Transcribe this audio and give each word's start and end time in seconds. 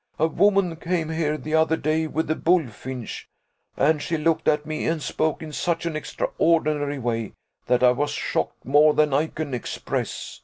A 0.17 0.25
woman 0.25 0.77
came 0.77 1.09
here 1.09 1.37
the 1.37 1.53
other 1.53 1.77
day 1.77 2.07
with 2.07 2.25
the 2.27 2.33
bullfinch, 2.33 3.27
and 3.77 4.01
she 4.01 4.17
looked 4.17 4.47
at 4.47 4.65
me, 4.65 4.87
and 4.87 4.99
spoke 4.99 5.43
in 5.43 5.51
such 5.51 5.85
an 5.85 5.95
extraordinary 5.95 6.97
way, 6.97 7.33
that 7.67 7.83
I 7.83 7.91
was 7.91 8.09
shocked 8.09 8.65
more 8.65 8.95
than 8.95 9.13
I 9.13 9.27
can 9.27 9.53
express. 9.53 10.39